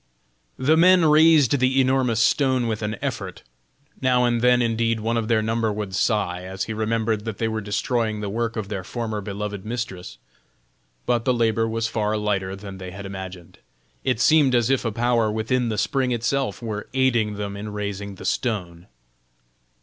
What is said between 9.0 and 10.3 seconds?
beloved mistress.